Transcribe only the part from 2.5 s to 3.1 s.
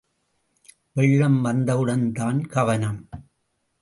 கவனம்.